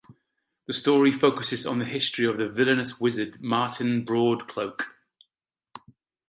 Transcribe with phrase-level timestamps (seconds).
[0.65, 4.85] The story focuses on the history of the villainous wizard Marten Broadcloak.